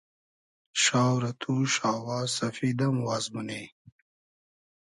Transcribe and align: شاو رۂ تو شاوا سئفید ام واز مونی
شاو 0.81 1.15
رۂ 1.21 1.31
تو 1.41 1.53
شاوا 1.75 2.19
سئفید 2.37 2.79
ام 2.85 2.95
واز 3.05 3.25
مونی 3.33 3.63